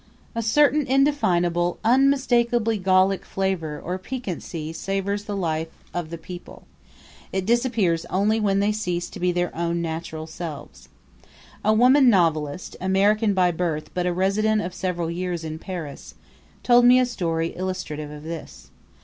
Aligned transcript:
A 0.33 0.41
certain 0.41 0.87
indefinable, 0.87 1.77
unmistakably 1.85 2.79
Gallic 2.79 3.23
flavor 3.23 3.79
or 3.79 3.99
piquancy 3.99 4.73
savors 4.73 5.25
the 5.25 5.37
life 5.37 5.67
of 5.93 6.09
the 6.09 6.17
people; 6.17 6.63
it 7.31 7.45
disappears 7.45 8.05
only 8.07 8.39
when 8.39 8.61
they 8.61 8.71
cease 8.71 9.11
to 9.11 9.19
be 9.19 9.31
their 9.31 9.55
own 9.55 9.79
natural 9.79 10.25
selves. 10.25 10.89
A 11.63 11.71
woman 11.71 12.09
novelist, 12.09 12.75
American 12.81 13.35
by 13.35 13.51
birth, 13.51 13.91
but 13.93 14.07
a 14.07 14.11
resident 14.11 14.59
of 14.61 14.73
several 14.73 15.11
years 15.11 15.43
in 15.43 15.59
Paris, 15.59 16.15
told 16.63 16.83
me 16.83 16.97
a 16.99 17.05
story 17.05 17.49
illustrative 17.55 18.09
of 18.09 18.23
this. 18.23 18.71